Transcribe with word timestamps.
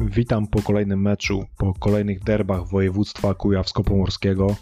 Witam 0.00 0.46
po 0.46 0.62
kolejnym 0.62 1.02
meczu, 1.02 1.44
po 1.58 1.74
kolejnych 1.74 2.24
derbach 2.24 2.68
województwa 2.68 3.34
kujawsko-pomorskiego. 3.34 4.56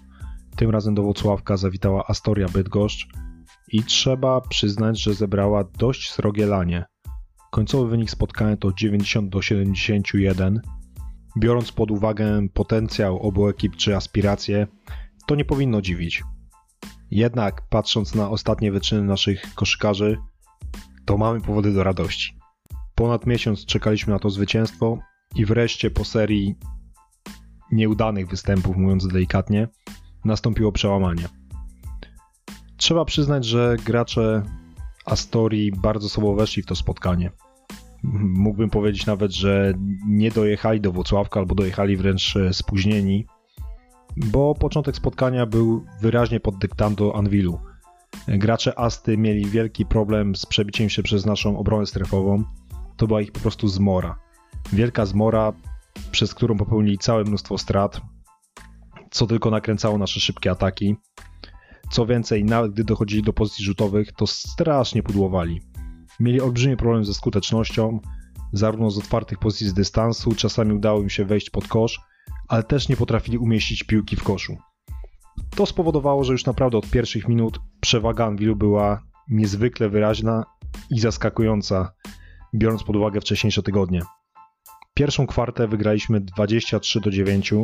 Tym 0.57 0.71
razem 0.71 0.95
do 0.95 1.03
Włocławka 1.03 1.57
zawitała 1.57 2.05
Astoria 2.09 2.49
Bydgoszcz 2.49 3.09
i 3.73 3.83
trzeba 3.83 4.41
przyznać, 4.41 5.03
że 5.03 5.15
zebrała 5.15 5.65
dość 5.65 6.13
srogie 6.13 6.47
lanie. 6.47 6.85
Końcowy 7.51 7.91
wynik 7.91 8.11
spotkania 8.11 8.57
to 8.57 8.73
90 8.73 9.29
do 9.29 9.43
71. 9.43 10.61
Biorąc 11.39 11.73
pod 11.73 11.91
uwagę 11.91 12.49
potencjał 12.55 13.19
obu 13.19 13.49
ekip 13.49 13.77
czy 13.77 13.97
aspiracje, 13.97 14.67
to 15.27 15.35
nie 15.35 15.45
powinno 15.45 15.83
dziwić. 15.83 16.23
Jednak 17.11 17.69
patrząc 17.69 18.15
na 18.15 18.31
ostatnie 18.31 18.73
wyczyny 18.73 19.03
naszych 19.03 19.55
koszykarzy, 19.55 20.17
to 21.05 21.19
mamy 21.19 21.41
powody 21.41 21.75
do 21.75 21.85
radości. 21.85 22.39
Ponad 22.95 23.27
miesiąc 23.27 23.67
czekaliśmy 23.67 24.13
na 24.13 24.19
to 24.19 24.31
zwycięstwo 24.31 24.99
i 25.35 25.45
wreszcie 25.45 25.91
po 25.91 26.05
serii 26.05 26.55
nieudanych 27.73 28.29
występów, 28.29 28.77
mówiąc 28.77 29.09
delikatnie, 29.09 29.69
nastąpiło 30.25 30.73
przełamanie. 30.73 31.29
Trzeba 32.77 33.05
przyznać, 33.05 33.45
że 33.45 33.77
gracze 33.85 34.43
Astorii 35.07 35.73
bardzo 35.73 36.09
sobą 36.09 36.37
weszli 36.37 36.63
w 36.63 36.67
to 36.67 36.75
spotkanie. 36.75 37.31
Mógłbym 38.23 38.71
powiedzieć 38.71 39.07
nawet, 39.07 39.33
że 39.33 39.75
nie 40.09 40.31
dojechali 40.31 40.81
do 40.81 40.93
Włocławka 40.93 41.41
albo 41.41 41.55
dojechali 41.55 41.97
wręcz 41.97 42.35
spóźnieni, 42.53 43.27
bo 44.17 44.55
początek 44.55 44.97
spotkania 44.97 45.47
był 45.47 45.85
wyraźnie 46.01 46.41
pod 46.41 46.59
dyktando 46.59 47.17
Anwilu. 47.17 47.61
Gracze 48.29 48.79
Asty 48.79 49.19
mieli 49.19 49.47
wielki 49.47 49.87
problem 49.87 50.37
z 50.37 50.47
przebiciem 50.47 50.89
się 50.89 51.03
przez 51.03 51.27
naszą 51.27 51.59
obronę 51.59 51.87
strefową. 51.87 52.45
To 52.97 53.07
była 53.07 53.21
ich 53.21 53.33
po 53.33 53.41
prostu 53.41 53.69
zmora. 53.69 54.19
Wielka 54.73 55.07
zmora, 55.07 55.53
przez 56.11 56.35
którą 56.35 56.57
popełnili 56.57 56.99
całe 56.99 57.25
mnóstwo 57.25 57.59
strat, 57.59 58.01
co 59.11 59.27
tylko 59.27 59.51
nakręcało 59.51 59.99
nasze 59.99 60.21
szybkie 60.21 60.51
ataki. 60.51 60.97
Co 61.91 62.07
więcej, 62.07 62.45
nawet 62.45 62.73
gdy 62.73 62.85
dochodzili 62.85 63.23
do 63.23 63.33
pozycji 63.33 63.65
rzutowych, 63.65 64.13
to 64.13 64.27
strasznie 64.27 65.03
pudłowali. 65.03 65.61
Mieli 66.21 66.41
olbrzymi 66.41 66.77
problem 66.77 67.05
ze 67.05 67.15
skutecznością, 67.15 68.01
zarówno 68.53 68.91
z 68.91 68.99
otwartych 68.99 69.39
pozycji 69.39 69.69
z 69.69 69.75
dystansu, 69.75 70.35
czasami 70.35 70.73
udało 70.73 71.03
im 71.03 71.11
się 71.11 71.25
wejść 71.25 71.51
pod 71.51 71.69
kosz, 71.69 72.01
ale 72.49 72.63
też 72.63 72.89
nie 72.89 72.97
potrafili 72.97 73.39
umieścić 73.39 73.85
piłki 73.85 74.17
w 74.17 74.25
koszu. 74.25 74.57
To 75.57 75.67
spowodowało, 75.67 76.25
że 76.25 76.33
już 76.33 76.47
naprawdę 76.47 76.79
od 76.79 76.91
pierwszych 76.91 77.29
minut 77.29 77.61
przewaga 77.81 78.27
Anwilu 78.27 78.57
była 78.57 79.03
niezwykle 79.29 79.89
wyraźna 79.89 80.45
i 80.91 81.01
zaskakująca, 81.01 81.93
biorąc 82.55 82.83
pod 82.83 82.97
uwagę 82.97 83.21
wcześniejsze 83.21 83.63
tygodnie. 83.63 84.03
Pierwszą 84.99 85.27
kwartę 85.27 85.69
wygraliśmy 85.69 86.21
23 86.21 87.01
do 87.01 87.11
9. 87.11 87.55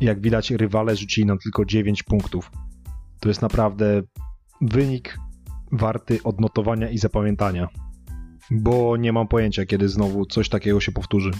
Jak 0.00 0.20
widać, 0.20 0.50
rywale 0.50 0.96
rzucili 0.96 1.26
nam 1.26 1.38
tylko 1.38 1.64
9 1.64 2.02
punktów. 2.02 2.50
To 3.20 3.28
jest 3.28 3.42
naprawdę 3.42 4.02
wynik 4.60 5.18
warty 5.72 6.22
odnotowania 6.24 6.90
i 6.90 6.98
zapamiętania, 6.98 7.68
bo 8.50 8.96
nie 8.96 9.12
mam 9.12 9.28
pojęcia, 9.28 9.66
kiedy 9.66 9.88
znowu 9.88 10.26
coś 10.26 10.48
takiego 10.48 10.80
się 10.80 10.92
powtórzy. 10.92 11.30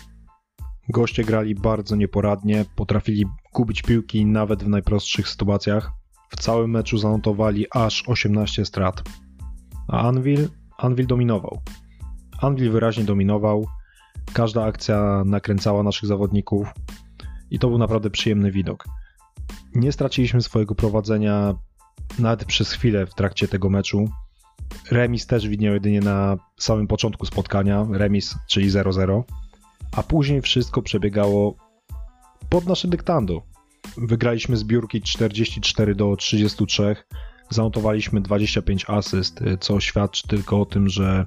Goście 0.89 1.25
grali 1.25 1.55
bardzo 1.55 1.97
nieporadnie, 1.97 2.65
potrafili 2.77 3.25
gubić 3.55 3.83
piłki 3.83 4.27
nawet 4.27 4.65
w 4.65 4.69
najprostszych 4.69 5.29
sytuacjach. 5.29 5.93
W 6.31 6.37
całym 6.37 6.71
meczu 6.71 6.99
zanotowali 6.99 7.67
aż 7.71 8.09
18 8.09 8.65
strat. 8.65 9.03
A 9.89 10.09
Anvil? 10.09 10.49
Anvil 10.79 11.07
dominował. 11.07 11.61
Anvil 12.41 12.71
wyraźnie 12.71 13.05
dominował. 13.05 13.67
Każda 14.33 14.65
akcja 14.65 15.23
nakręcała 15.27 15.83
naszych 15.83 16.09
zawodników 16.09 16.69
i 17.51 17.59
to 17.59 17.69
był 17.69 17.79
naprawdę 17.79 18.11
przyjemny 18.11 18.51
widok. 18.51 18.85
Nie 19.75 19.93
straciliśmy 19.93 20.43
swojego 20.43 20.75
prowadzenia 20.75 21.55
nawet 22.19 22.45
przez 22.45 22.73
chwilę 22.73 23.07
w 23.07 23.15
trakcie 23.15 23.49
tego 23.49 23.71
meczu. 23.71 24.09
Remis 24.91 25.27
też 25.27 25.49
widniał 25.49 25.75
jedynie 25.75 26.01
na 26.01 26.37
samym 26.59 26.87
początku 26.87 27.27
spotkania, 27.27 27.87
remis, 27.91 28.35
czyli 28.49 28.71
0-0, 28.71 29.23
a 29.97 30.03
później 30.03 30.43
wszystko 30.43 30.83
przebiegało 30.83 31.55
pod 32.49 32.67
nasze 32.67 32.89
dyktando. 32.89 33.43
Wygraliśmy 33.97 34.57
zbiórki 34.57 35.01
44 35.01 35.95
do 35.95 36.17
33, 36.17 36.97
zanotowaliśmy 37.51 38.21
25 38.21 38.85
asyst, 38.89 39.41
co 39.61 39.81
świadczy 39.81 40.29
tylko 40.29 40.61
o 40.61 40.67
tym, 40.67 40.89
że 40.89 41.27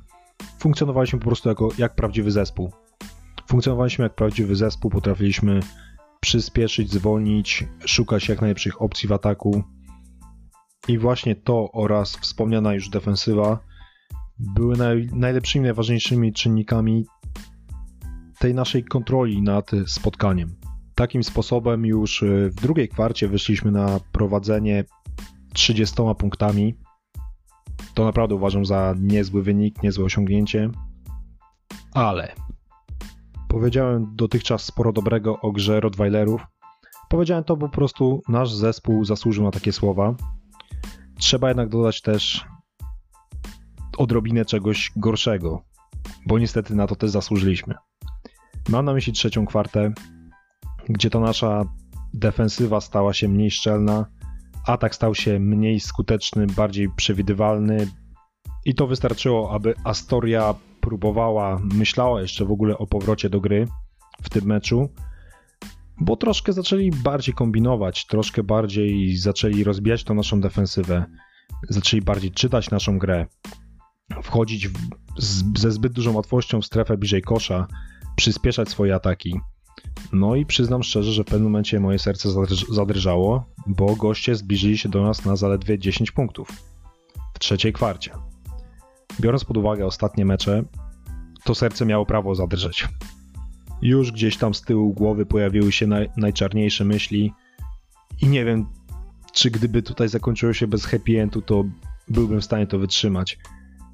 funkcjonowaliśmy 0.59 1.19
po 1.19 1.25
prostu 1.25 1.49
jako, 1.49 1.69
jak 1.77 1.95
prawdziwy 1.95 2.31
zespół. 2.31 2.71
Funkcjonowaliśmy 3.53 4.03
jak 4.03 4.15
prawdziwy 4.15 4.55
zespół, 4.55 4.91
potrafiliśmy 4.91 5.59
przyspieszyć, 6.19 6.91
zwolnić, 6.91 7.67
szukać 7.85 8.29
jak 8.29 8.41
najlepszych 8.41 8.81
opcji 8.81 9.09
w 9.09 9.11
ataku. 9.11 9.63
I 10.87 10.97
właśnie 10.97 11.35
to 11.35 11.71
oraz 11.71 12.17
wspomniana 12.17 12.73
już 12.73 12.89
defensywa 12.89 13.59
były 14.39 14.77
naj, 14.77 15.09
najlepszymi, 15.11 15.63
najważniejszymi 15.63 16.33
czynnikami 16.33 17.05
tej 18.39 18.53
naszej 18.53 18.83
kontroli 18.83 19.41
nad 19.41 19.71
spotkaniem. 19.87 20.55
Takim 20.95 21.23
sposobem 21.23 21.85
już 21.85 22.23
w 22.49 22.55
drugiej 22.55 22.89
kwarcie 22.89 23.27
wyszliśmy 23.27 23.71
na 23.71 23.99
prowadzenie 24.11 24.85
30 25.53 25.95
punktami. 26.17 26.75
To 27.93 28.05
naprawdę 28.05 28.35
uważam 28.35 28.65
za 28.65 28.95
niezły 28.99 29.43
wynik, 29.43 29.83
niezłe 29.83 30.05
osiągnięcie. 30.05 30.69
Ale 31.93 32.35
powiedziałem 33.53 34.15
dotychczas 34.15 34.63
sporo 34.63 34.93
dobrego 34.93 35.39
o 35.39 35.51
grze 35.51 35.79
Rottweilerów. 35.79 36.41
Powiedziałem 37.09 37.43
to 37.43 37.57
po 37.57 37.69
prostu 37.69 38.21
nasz 38.27 38.53
zespół 38.53 39.05
zasłużył 39.05 39.43
na 39.43 39.51
takie 39.51 39.71
słowa. 39.71 40.15
Trzeba 41.17 41.47
jednak 41.47 41.69
dodać 41.69 42.01
też 42.01 42.45
odrobinę 43.97 44.45
czegoś 44.45 44.91
gorszego, 44.95 45.61
bo 46.27 46.39
niestety 46.39 46.75
na 46.75 46.87
to 46.87 46.95
też 46.95 47.09
zasłużyliśmy. 47.09 47.75
Mam 48.69 48.85
na 48.85 48.93
myśli 48.93 49.13
trzecią 49.13 49.45
kwartę, 49.45 49.93
gdzie 50.89 51.09
ta 51.09 51.19
nasza 51.19 51.63
defensywa 52.13 52.81
stała 52.81 53.13
się 53.13 53.27
mniej 53.27 53.51
szczelna, 53.51 54.05
atak 54.67 54.95
stał 54.95 55.15
się 55.15 55.39
mniej 55.39 55.79
skuteczny, 55.79 56.47
bardziej 56.47 56.89
przewidywalny 56.95 57.87
i 58.65 58.75
to 58.75 58.87
wystarczyło, 58.87 59.51
aby 59.51 59.75
Astoria 59.83 60.55
próbowała, 60.83 61.59
myślała 61.63 62.21
jeszcze 62.21 62.45
w 62.45 62.51
ogóle 62.51 62.77
o 62.77 62.87
powrocie 62.87 63.29
do 63.29 63.41
gry 63.41 63.67
w 64.21 64.29
tym 64.29 64.45
meczu, 64.45 64.89
bo 66.01 66.15
troszkę 66.15 66.53
zaczęli 66.53 66.91
bardziej 66.91 67.35
kombinować, 67.35 68.05
troszkę 68.05 68.43
bardziej 68.43 69.17
zaczęli 69.17 69.63
rozbijać 69.63 70.03
tą 70.03 70.15
naszą 70.15 70.41
defensywę, 70.41 71.05
zaczęli 71.69 72.01
bardziej 72.01 72.31
czytać 72.31 72.71
naszą 72.71 72.99
grę, 72.99 73.27
wchodzić 74.23 74.67
w, 74.67 74.77
z, 75.17 75.59
ze 75.59 75.71
zbyt 75.71 75.93
dużą 75.93 76.13
łatwością 76.13 76.61
w 76.61 76.65
strefę 76.65 76.97
bliżej 76.97 77.21
kosza, 77.21 77.67
przyspieszać 78.15 78.69
swoje 78.69 78.95
ataki. 78.95 79.39
No 80.13 80.35
i 80.35 80.45
przyznam 80.45 80.83
szczerze, 80.83 81.11
że 81.11 81.23
w 81.23 81.27
pewnym 81.27 81.43
momencie 81.43 81.79
moje 81.79 81.99
serce 81.99 82.29
zadrżało, 82.69 83.45
bo 83.67 83.95
goście 83.95 84.35
zbliżyli 84.35 84.77
się 84.77 84.89
do 84.89 85.03
nas 85.03 85.25
na 85.25 85.35
zaledwie 85.35 85.79
10 85.79 86.11
punktów 86.11 86.47
w 87.33 87.39
trzeciej 87.39 87.73
kwarcie. 87.73 88.11
Biorąc 89.19 89.45
pod 89.45 89.57
uwagę 89.57 89.85
ostatnie 89.85 90.25
mecze, 90.25 90.63
to 91.43 91.55
serce 91.55 91.85
miało 91.85 92.05
prawo 92.05 92.35
zadrżeć. 92.35 92.87
Już 93.81 94.11
gdzieś 94.11 94.37
tam 94.37 94.53
z 94.53 94.61
tyłu 94.61 94.93
głowy 94.93 95.25
pojawiły 95.25 95.71
się 95.71 95.87
naj, 95.87 96.09
najczarniejsze 96.17 96.85
myśli 96.85 97.33
i 98.21 98.27
nie 98.27 98.45
wiem, 98.45 98.65
czy 99.33 99.51
gdyby 99.51 99.81
tutaj 99.81 100.09
zakończyło 100.09 100.53
się 100.53 100.67
bez 100.67 100.85
happy 100.85 101.21
endu, 101.21 101.41
to 101.41 101.63
byłbym 102.07 102.41
w 102.41 102.45
stanie 102.45 102.67
to 102.67 102.79
wytrzymać. 102.79 103.39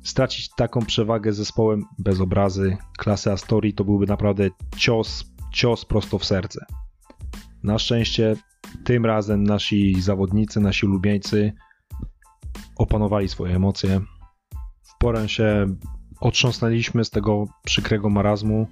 Stracić 0.04 0.50
taką 0.50 0.82
przewagę 0.82 1.34
zespołem 1.34 1.86
bez 2.00 2.22
obrazy 2.22 2.78
klasy 2.98 3.32
Astorii 3.32 3.74
to 3.74 3.84
byłby 3.84 4.06
naprawdę 4.06 4.50
cios, 4.78 5.26
cios 5.54 5.86
prosto 5.86 6.20
w 6.20 6.26
serce. 6.26 6.66
Na 7.64 7.80
szczęście 7.80 8.36
tym 8.84 9.06
razem 9.06 9.44
nasi 9.44 10.02
zawodnicy, 10.02 10.60
nasi 10.60 10.86
ulubieńcy 10.86 11.54
opanowali 12.76 13.30
swoje 13.30 13.56
emocje. 13.56 14.02
Porę 15.00 15.30
się 15.30 15.76
otrząsnęliśmy 16.20 17.06
z 17.06 17.10
tego 17.10 17.46
przykrego 17.66 18.10
marazmu, 18.10 18.68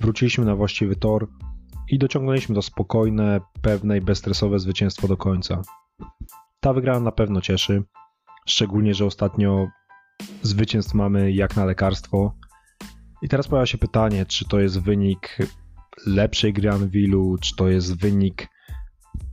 wróciliśmy 0.00 0.44
na 0.44 0.56
właściwy 0.56 0.96
tor 0.96 1.28
i 1.88 1.98
dociągnęliśmy 1.98 2.54
to 2.54 2.62
spokojne, 2.62 3.40
pewne 3.62 3.98
i 3.98 4.00
bezstresowe 4.00 4.58
zwycięstwo 4.58 5.08
do 5.08 5.16
końca. 5.16 5.62
Ta 6.60 6.72
wygrana 6.72 7.00
na 7.00 7.12
pewno 7.12 7.40
cieszy, 7.40 7.84
szczególnie, 8.46 8.94
że 8.94 9.06
ostatnio 9.06 9.68
zwycięstw 10.42 10.94
mamy 10.94 11.32
jak 11.32 11.56
na 11.56 11.64
lekarstwo. 11.64 12.34
I 13.22 13.28
teraz 13.28 13.48
pojawia 13.48 13.66
się 13.66 13.78
pytanie, 13.78 14.26
czy 14.26 14.44
to 14.48 14.60
jest 14.60 14.80
wynik 14.80 15.38
lepszej 16.06 16.52
gry 16.52 16.70
Anvilu, 16.70 17.36
czy 17.40 17.56
to 17.56 17.68
jest 17.68 18.00
wynik 18.00 18.48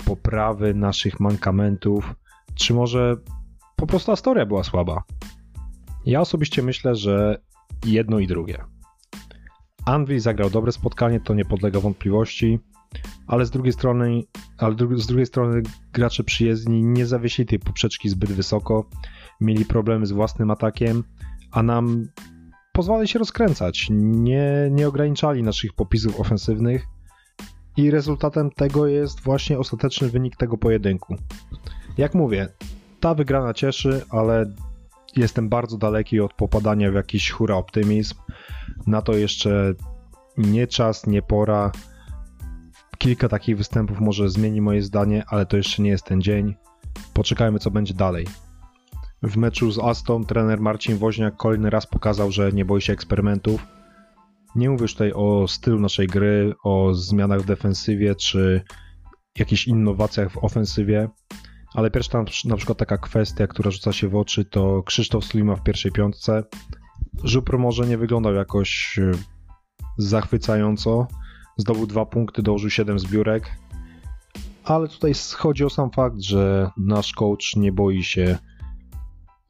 poprawy 0.06 0.74
naszych 0.74 1.20
mankamentów, 1.20 2.16
czy 2.56 2.74
może 2.74 3.16
po 3.76 3.88
prostu 3.88 4.12
Astoria 4.12 4.46
była 4.46 4.64
słaba. 4.64 5.04
Ja 6.06 6.22
osobiście 6.22 6.64
myślę, 6.64 6.96
że 6.96 7.42
jedno 7.86 8.20
i 8.20 8.28
drugie. 8.28 8.64
Anvil 9.86 10.20
zagrał 10.20 10.50
dobre 10.50 10.72
spotkanie, 10.72 11.20
to 11.20 11.34
nie 11.34 11.46
podlega 11.46 11.80
wątpliwości, 11.80 12.60
ale 13.28 13.46
z 13.46 13.52
drugiej 13.52 13.74
strony, 13.74 14.22
ale 14.58 14.76
z 14.96 15.08
drugiej 15.08 15.26
strony 15.26 15.62
gracze 15.94 16.24
przyjezdni 16.24 16.84
nie 16.84 17.06
zawiesili 17.06 17.46
tej 17.46 17.60
poprzeczki 17.60 18.10
zbyt 18.10 18.32
wysoko, 18.32 18.90
mieli 19.42 19.66
problemy 19.66 20.06
z 20.06 20.12
własnym 20.12 20.52
atakiem, 20.52 21.04
a 21.52 21.64
nam 21.64 22.08
pozwalali 22.74 23.08
się 23.08 23.20
rozkręcać, 23.20 23.88
nie, 23.92 24.70
nie 24.72 24.88
ograniczali 24.88 25.44
naszych 25.44 25.74
popisów 25.74 26.20
ofensywnych 26.20 26.86
i 27.78 27.92
rezultatem 27.92 28.52
tego 28.52 28.88
jest 28.88 29.22
właśnie 29.22 29.60
ostateczny 29.60 30.10
wynik 30.10 30.36
tego 30.36 30.58
pojedynku. 30.58 31.16
Jak 31.98 32.14
mówię, 32.14 32.48
ta 33.00 33.16
wygrana 33.16 33.54
cieszy, 33.54 34.06
ale 34.10 34.46
jestem 35.16 35.50
bardzo 35.50 35.78
daleki 35.78 36.20
od 36.20 36.34
popadania 36.34 36.92
w 36.92 36.94
jakiś 36.94 37.32
hura 37.32 37.56
optymizm. 37.56 38.16
Na 38.88 39.02
to 39.02 39.14
jeszcze 39.14 39.74
nie 40.38 40.68
czas, 40.68 41.08
nie 41.08 41.22
pora. 41.22 41.72
Kilka 42.98 43.30
takich 43.30 43.58
występów 43.58 44.00
może 44.00 44.30
zmieni 44.30 44.62
moje 44.62 44.82
zdanie, 44.82 45.24
ale 45.28 45.46
to 45.46 45.58
jeszcze 45.58 45.82
nie 45.82 45.90
jest 45.90 46.06
ten 46.06 46.22
dzień. 46.22 46.56
Poczekajmy, 47.14 47.60
co 47.60 47.72
będzie 47.72 47.94
dalej. 47.94 48.28
W 49.24 49.38
meczu 49.38 49.72
z 49.72 49.80
Aston 49.80 50.26
trener 50.26 50.62
Marcin 50.62 50.98
Woźniak 50.98 51.38
kolejny 51.38 51.70
raz 51.70 51.88
pokazał, 51.88 52.32
że 52.32 52.52
nie 52.52 52.66
boi 52.66 52.82
się 52.82 52.94
eksperymentów. 52.94 53.68
Nie 54.56 54.70
mówię 54.70 54.88
tutaj 54.88 55.12
o 55.16 55.48
stylu 55.48 55.80
naszej 55.80 56.08
gry, 56.08 56.54
o 56.64 56.94
zmianach 56.94 57.42
w 57.42 57.46
defensywie 57.46 58.16
czy 58.16 58.62
jakichś 59.40 59.68
innowacjach 59.68 60.32
w 60.32 60.38
ofensywie, 60.38 61.10
ale 61.76 61.92
pierwsza 61.92 62.24
na 62.46 62.58
przykład 62.58 62.78
taka 62.78 62.98
kwestia, 62.98 63.48
która 63.48 63.72
rzuca 63.72 63.94
się 63.94 64.08
w 64.08 64.16
oczy, 64.16 64.46
to 64.46 64.84
Krzysztof 64.84 65.26
Slima 65.26 65.56
w 65.56 65.64
pierwszej 65.64 65.92
piątce. 65.92 66.44
Żupro 67.24 67.58
może 67.58 67.88
nie 67.88 67.98
wyglądał 67.98 68.34
jakoś 68.34 69.00
e, 69.00 69.12
zachwycająco, 69.98 71.08
zdobył 71.58 71.88
dwa 71.88 72.06
punkty, 72.06 72.42
dołożył 72.42 72.70
7 72.70 73.00
zbiórek, 73.00 73.52
ale 74.64 74.88
tutaj 74.88 75.14
chodzi 75.36 75.66
o 75.66 75.70
sam 75.70 75.92
fakt, 75.92 76.22
że 76.22 76.72
nasz 76.78 77.14
coach 77.14 77.56
nie 77.56 77.72
boi 77.72 78.04
się 78.04 78.38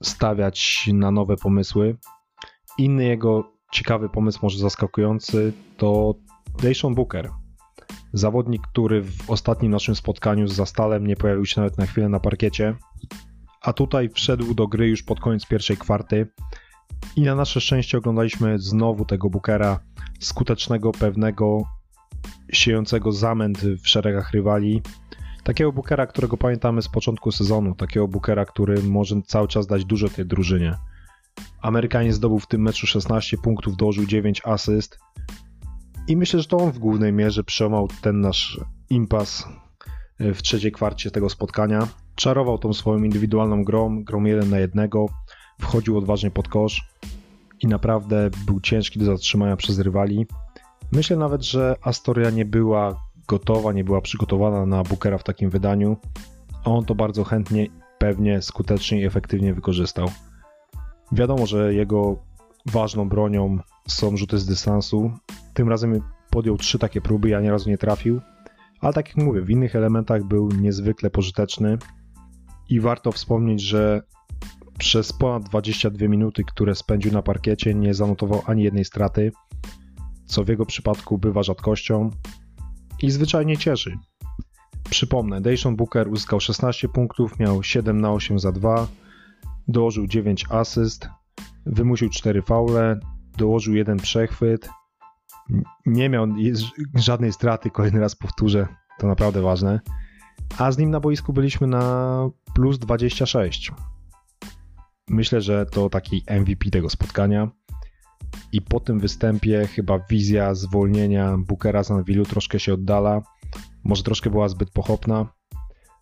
stawiać 0.04 0.90
na 0.94 1.12
nowe 1.12 1.36
pomysły. 1.36 1.98
Inny 2.78 3.04
jego 3.04 3.52
ciekawy 3.72 4.10
pomysł, 4.10 4.40
może 4.42 4.60
zaskakujący, 4.60 5.54
to 5.78 6.16
Dayshon 6.62 6.96
Booker. 6.96 7.30
Zawodnik, 8.16 8.62
który 8.68 9.04
w 9.04 9.30
ostatnim 9.30 9.72
naszym 9.72 9.96
spotkaniu 9.96 10.48
z 10.48 10.54
Zastalem 10.54 11.08
nie 11.08 11.16
pojawił 11.16 11.46
się 11.46 11.62
nawet 11.62 11.78
na 11.78 11.86
chwilę 11.86 12.10
na 12.10 12.20
parkiecie, 12.20 12.76
a 13.62 13.74
tutaj 13.74 14.10
wszedł 14.10 14.54
do 14.54 14.68
gry 14.68 14.88
już 14.88 15.04
pod 15.04 15.20
koniec 15.20 15.46
pierwszej 15.46 15.78
kwarty 15.78 16.28
i 17.16 17.22
na 17.22 17.36
nasze 17.36 17.62
szczęście 17.62 17.98
oglądaliśmy 17.98 18.60
znowu 18.60 19.06
tego 19.06 19.30
Bookera 19.30 19.80
skutecznego, 20.20 20.92
pewnego, 20.92 21.64
siejącego 22.54 23.12
zamęt 23.12 23.58
w 23.58 23.88
szeregach 23.88 24.32
rywali. 24.32 24.82
Takiego 25.44 25.72
Bookera, 25.72 26.08
którego 26.08 26.38
pamiętamy 26.38 26.82
z 26.82 26.88
początku 26.88 27.32
sezonu, 27.32 27.76
takiego 27.76 28.08
Bookera, 28.08 28.46
który 28.46 28.84
może 28.84 29.22
cały 29.26 29.48
czas 29.48 29.68
dać 29.68 29.86
dużo 29.86 30.10
tej 30.10 30.26
drużynie. 30.26 30.78
Amerykanin 31.62 32.14
zdobył 32.14 32.40
w 32.40 32.48
tym 32.48 32.62
meczu 32.62 32.88
16 32.88 33.38
punktów, 33.38 33.78
dołożył 33.78 34.06
9 34.06 34.42
asyst 34.46 35.00
i 36.08 36.18
myślę, 36.18 36.42
że 36.42 36.48
to 36.48 36.58
on 36.58 36.72
w 36.72 36.80
głównej 36.80 37.14
mierze 37.14 37.44
przełamał 37.44 37.88
ten 38.02 38.22
nasz 38.22 38.60
impas 38.90 39.48
e, 40.20 40.34
w 40.34 40.42
trzeciej 40.42 40.72
kwarcie 40.72 41.12
tego 41.12 41.30
spotkania. 41.30 41.88
Czarował 42.16 42.58
tą 42.58 42.74
swoją 42.74 43.04
indywidualną 43.04 43.64
grą, 43.64 44.04
grą 44.04 44.24
jeden 44.24 44.50
na 44.50 44.60
jednego, 44.60 45.06
wchodził 45.62 45.98
odważnie 45.98 46.32
pod 46.32 46.48
kosz 46.48 46.86
i 47.62 47.68
naprawdę 47.68 48.30
był 48.46 48.60
ciężki 48.60 49.00
do 49.00 49.06
zatrzymania 49.06 49.56
przez 49.56 49.80
rywali. 49.80 50.26
Myślę 50.92 51.18
nawet, 51.18 51.44
że 51.44 51.76
Astoria 51.82 52.30
nie 52.30 52.46
była 52.46 53.00
gotowa, 53.28 53.74
nie 53.74 53.84
była 53.84 54.02
przygotowana 54.02 54.66
na 54.66 54.84
Bookera 54.84 55.18
w 55.18 55.24
takim 55.24 55.50
wydaniu, 55.50 55.98
a 56.66 56.70
on 56.70 56.86
to 56.86 56.96
bardzo 56.96 57.24
chętnie, 57.24 57.68
pewnie, 57.98 58.42
skutecznie 58.42 59.02
i 59.02 59.06
efektywnie 59.06 59.54
wykorzystał. 59.54 60.12
Wiadomo, 61.12 61.46
że 61.46 61.74
jego 61.74 62.18
ważną 62.66 63.10
bronią 63.10 63.58
są 63.88 64.18
rzuty 64.18 64.38
z 64.38 64.46
dystansu. 64.46 65.12
Tym 65.56 65.70
razem 65.70 66.02
podjął 66.30 66.58
trzy 66.58 66.80
takie 66.80 67.02
próby, 67.02 67.30
ja 67.30 67.42
nieraz 67.42 67.66
nie 67.66 67.78
trafił, 67.78 68.22
ale 68.82 68.94
tak 68.94 69.08
jak 69.08 69.18
mówię, 69.18 69.42
w 69.42 69.50
innych 69.50 69.76
elementach 69.76 70.24
był 70.24 70.50
niezwykle 70.52 71.10
pożyteczny 71.10 71.78
i 72.70 72.80
warto 72.80 73.12
wspomnieć, 73.12 73.62
że 73.62 74.02
przez 74.78 75.14
ponad 75.14 75.44
22 75.44 76.08
minuty, 76.08 76.44
które 76.44 76.76
spędził 76.76 77.12
na 77.12 77.22
parkiecie, 77.22 77.74
nie 77.74 77.94
zanotował 77.94 78.42
ani 78.46 78.64
jednej 78.64 78.86
straty, 78.86 79.32
co 80.26 80.44
w 80.44 80.48
jego 80.48 80.66
przypadku 80.66 81.18
bywa 81.18 81.44
rzadkością 81.44 82.10
i 83.02 83.12
zwyczajnie 83.12 83.58
cieszy. 83.58 83.98
Przypomnę, 84.90 85.42
Dayshon 85.42 85.76
Booker 85.76 86.08
uzyskał 86.08 86.40
16 86.40 86.90
punktów, 86.90 87.40
miał 87.40 87.64
7 87.64 88.02
na 88.02 88.12
8 88.12 88.40
za 88.40 88.52
2, 88.52 88.88
dołożył 89.68 90.08
9 90.08 90.46
asyst, 90.50 91.10
wymusił 91.66 92.10
4 92.10 92.42
faule, 92.42 93.00
dołożył 93.38 93.76
jeden 93.76 93.98
przechwyt, 93.98 94.70
nie 95.86 96.10
miał 96.10 96.28
żadnej 96.96 97.34
straty, 97.34 97.70
kolejny 97.70 98.00
raz 98.00 98.16
powtórzę, 98.16 98.68
to 99.00 99.08
naprawdę 99.08 99.42
ważne. 99.42 99.80
A 100.58 100.72
z 100.72 100.78
nim 100.78 100.92
na 100.92 101.00
boisku 101.00 101.34
byliśmy 101.34 101.68
na 101.68 102.30
plus 102.54 102.80
26. 102.80 103.72
Myślę, 105.10 105.42
że 105.42 105.66
to 105.66 105.90
taki 105.90 106.24
MVP 106.30 106.70
tego 106.70 106.90
spotkania. 106.90 107.50
I 108.52 108.62
po 108.62 108.80
tym 108.80 109.00
występie 109.00 109.68
chyba 109.68 110.00
wizja 110.00 110.56
zwolnienia 110.56 111.38
Bookera 111.38 111.84
z 111.84 111.92
Anvilu 111.92 112.26
troszkę 112.26 112.60
się 112.60 112.74
oddala. 112.74 113.22
Może 113.84 114.04
troszkę 114.04 114.30
była 114.30 114.50
zbyt 114.50 114.72
pochopna. 114.72 115.26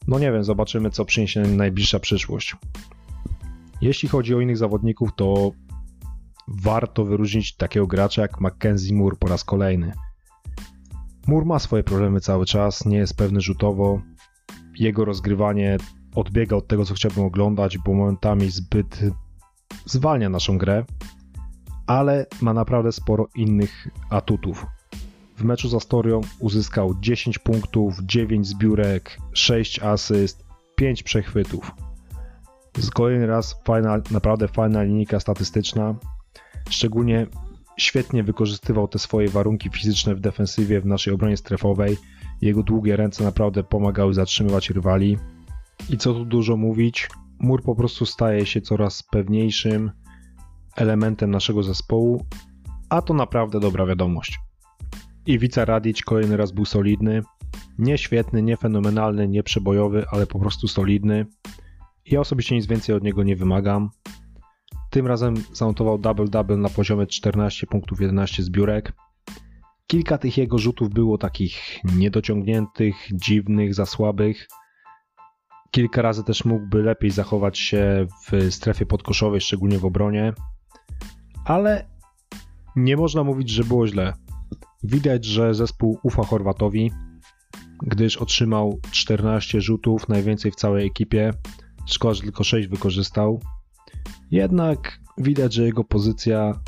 No 0.08 0.20
nie 0.20 0.32
wiem, 0.32 0.44
zobaczymy 0.44 0.90
co 0.90 1.06
przyniesie 1.06 1.42
najbliższa 1.42 2.00
przyszłość. 2.00 2.56
Jeśli 3.82 4.10
chodzi 4.10 4.36
o 4.36 4.42
innych 4.42 4.58
zawodników, 4.58 5.10
to 5.16 5.52
warto 6.48 7.06
wyróżnić 7.06 7.56
takiego 7.56 7.88
gracza 7.88 8.22
jak 8.22 8.42
Mackenzie 8.42 8.96
Moore 8.96 9.18
po 9.18 9.28
raz 9.28 9.44
kolejny. 9.44 9.94
Moore 11.28 11.46
ma 11.46 11.60
swoje 11.60 11.84
problemy 11.84 12.22
cały 12.22 12.46
czas, 12.46 12.86
nie 12.86 12.98
jest 12.98 13.18
pewny 13.18 13.42
rzutowo. 13.42 14.02
Jego 14.80 15.06
rozgrywanie 15.06 15.78
odbiega 16.16 16.56
od 16.56 16.68
tego, 16.68 16.86
co 16.86 16.94
chciałbym 16.94 17.24
oglądać, 17.24 17.78
bo 17.78 17.94
momentami 17.94 18.52
zbyt 18.52 19.00
zwalnia 19.86 20.30
naszą 20.30 20.58
grę, 20.58 20.86
ale 21.88 22.26
ma 22.42 22.54
naprawdę 22.54 22.92
sporo 22.92 23.28
innych 23.36 23.88
atutów. 24.10 24.66
W 25.38 25.44
meczu 25.44 25.70
z 25.70 25.74
Astorią 25.74 26.22
uzyskał 26.40 26.96
10 27.00 27.40
punktów, 27.40 27.96
9 28.02 28.48
zbiórek, 28.48 29.18
6 29.34 29.80
asyst, 29.80 30.46
5 30.76 31.04
przechwytów. 31.04 31.72
Z 32.78 32.90
kolejny 32.90 33.28
raz 33.28 33.62
fajna, 33.66 33.98
naprawdę 34.12 34.48
fajna 34.48 34.84
linijka 34.84 35.20
statystyczna. 35.20 35.96
Szczególnie 36.70 37.28
świetnie 37.78 38.24
wykorzystywał 38.24 38.88
te 38.88 39.00
swoje 39.00 39.30
warunki 39.30 39.70
fizyczne 39.70 40.16
w 40.16 40.20
defensywie 40.20 40.82
w 40.82 40.86
naszej 40.86 41.14
obronie 41.14 41.38
strefowej. 41.38 41.98
Jego 42.42 42.64
długie 42.64 42.96
ręce 42.96 43.24
naprawdę 43.24 43.64
pomagały 43.64 44.14
zatrzymywać 44.14 44.70
rywali. 44.70 45.18
I 45.90 45.98
co 45.98 46.14
tu 46.14 46.26
dużo 46.26 46.58
mówić, 46.58 47.10
mur 47.40 47.64
po 47.64 47.76
prostu 47.76 48.06
staje 48.06 48.46
się 48.46 48.62
coraz 48.62 49.04
pewniejszym 49.04 49.92
elementem 50.76 51.32
naszego 51.32 51.64
zespołu, 51.64 52.26
a 52.90 53.02
to 53.02 53.14
naprawdę 53.14 53.60
dobra 53.60 53.86
wiadomość. 53.86 54.40
Iwica 55.26 55.66
Radic 55.66 56.02
kolejny 56.02 56.38
raz 56.38 56.52
był 56.52 56.66
solidny. 56.66 57.22
Nie 57.78 57.98
świetny, 57.98 58.42
nie 58.42 58.58
fenomenalny, 58.58 59.28
nie 59.28 59.44
przebojowy, 59.44 60.06
ale 60.12 60.28
po 60.28 60.40
prostu 60.40 60.68
solidny. 60.68 61.26
Ja 62.06 62.20
osobiście 62.20 62.56
nic 62.56 62.66
więcej 62.66 62.96
od 62.96 63.04
niego 63.04 63.24
nie 63.24 63.36
wymagam. 63.36 63.90
Tym 64.94 65.08
razem 65.08 65.36
zanotował 65.54 65.98
double-double 65.98 66.58
na 66.58 66.70
poziomie 66.70 67.08
14 67.08 67.68
punktów 67.68 68.02
11 68.02 68.44
zbiórek. 68.44 68.94
Kilka 69.88 70.18
tych 70.18 70.38
jego 70.38 70.58
rzutów 70.58 70.90
było 70.90 71.18
takich 71.18 71.80
niedociągniętych, 71.98 72.96
dziwnych, 73.14 73.74
za 73.76 73.86
słabych. 73.86 74.48
Kilka 75.72 76.02
razy 76.02 76.24
też 76.24 76.46
mógłby 76.46 76.84
lepiej 76.84 77.12
zachować 77.12 77.60
się 77.60 78.08
w 78.28 78.54
strefie 78.54 78.86
podkoszowej, 78.86 79.42
szczególnie 79.42 79.80
w 79.80 79.86
obronie. 79.86 80.34
Ale 81.46 81.86
nie 82.76 82.98
można 82.98 83.24
mówić, 83.24 83.50
że 83.50 83.64
było 83.64 83.88
źle. 83.88 84.14
Widać, 84.84 85.26
że 85.26 85.54
zespół 85.54 86.00
ufa 86.04 86.24
Chorwatowi, 86.24 86.92
gdyż 87.82 88.18
otrzymał 88.18 88.80
14 88.92 89.62
rzutów, 89.62 90.10
najwięcej 90.10 90.52
w 90.52 90.56
całej 90.56 90.88
ekipie. 90.88 91.34
Szkoda, 91.86 92.14
że 92.14 92.22
tylko 92.22 92.44
6 92.44 92.68
wykorzystał. 92.68 93.40
Jednak 94.32 95.00
widać, 95.18 95.54
że 95.54 95.64
jego 95.64 95.84
pozycja 95.84 96.60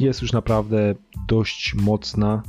jest 0.00 0.22
już 0.22 0.32
naprawdę 0.32 0.94
dość 1.28 1.74
mocna 1.74 2.42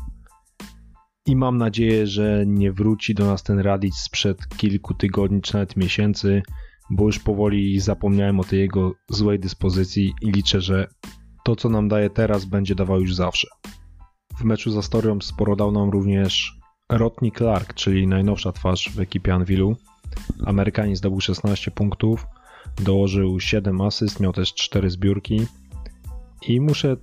i 1.25 1.35
mam 1.35 1.57
nadzieję, 1.57 2.07
że 2.07 2.43
nie 2.47 2.71
wróci 2.71 3.15
do 3.15 3.25
nas 3.25 3.43
ten 3.43 3.59
Radic 3.59 3.95
sprzed 3.95 4.47
kilku 4.47 4.93
tygodni 4.93 5.41
czy 5.41 5.53
nawet 5.53 5.77
miesięcy, 5.77 6.41
bo 6.89 7.05
już 7.05 7.19
powoli 7.19 7.79
zapomniałem 7.79 8.39
o 8.39 8.43
tej 8.43 8.59
jego 8.59 8.93
złej 9.09 9.39
dyspozycji 9.39 10.13
i 10.21 10.31
liczę, 10.31 10.61
że 10.61 10.87
to 11.43 11.55
co 11.55 11.69
nam 11.69 11.87
daje 11.87 12.09
teraz 12.09 12.45
będzie 12.45 12.75
dawał 12.75 13.01
już 13.01 13.15
zawsze. 13.15 13.47
W 14.39 14.43
meczu 14.43 14.71
z 14.71 14.77
Astorią 14.77 15.21
sporo 15.21 15.55
dał 15.55 15.71
nam 15.71 15.89
również 15.89 16.59
Rodney 16.89 17.31
Clark, 17.31 17.73
czyli 17.73 18.07
najnowsza 18.07 18.51
twarz 18.51 18.89
w 18.95 18.99
ekipie 18.99 19.33
Anvilu. 19.33 19.75
Amerykanin 20.45 20.95
zdobył 20.95 21.21
16 21.21 21.71
punktów, 21.71 22.25
dołożył 22.81 23.39
7 23.39 23.81
asyst, 23.81 24.19
miał 24.19 24.33
też 24.33 24.53
4 24.53 24.89
zbiórki 24.89 25.47
i 26.47 26.61
muszę 26.61 26.97